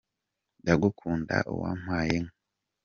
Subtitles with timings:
[0.61, 2.33] Ndagukunda uwampaye inka!